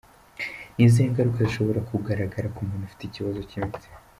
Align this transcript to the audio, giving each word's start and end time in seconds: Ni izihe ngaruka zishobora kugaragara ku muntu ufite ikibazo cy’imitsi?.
Ni 0.75 0.81
izihe 0.87 1.07
ngaruka 1.11 1.41
zishobora 1.47 1.85
kugaragara 1.89 2.47
ku 2.55 2.61
muntu 2.67 2.83
ufite 2.85 3.03
ikibazo 3.05 3.39
cy’imitsi?. 3.49 3.87